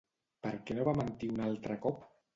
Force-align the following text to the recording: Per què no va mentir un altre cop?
Per 0.45 0.53
què 0.69 0.77
no 0.79 0.87
va 0.89 0.95
mentir 1.01 1.31
un 1.37 1.47
altre 1.51 1.77
cop? 1.87 2.05